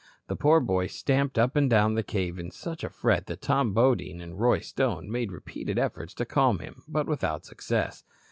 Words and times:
The 0.29 0.35
poor 0.35 0.59
boy 0.59 0.87
stamped 0.87 1.37
up 1.37 1.55
and 1.55 1.69
down 1.69 1.93
the 1.93 2.01
cave 2.01 2.39
in 2.39 2.49
such 2.49 2.83
a 2.83 2.89
fret 2.89 3.27
that 3.27 3.39
Tom 3.43 3.71
Bodine 3.71 4.19
and 4.19 4.39
Roy 4.39 4.57
Stone 4.57 5.11
made 5.11 5.31
repeated 5.31 5.77
efforts 5.77 6.15
to 6.15 6.25
calm 6.25 6.57
him, 6.57 6.81
but 6.87 7.05
without 7.05 7.45
success. 7.45 8.03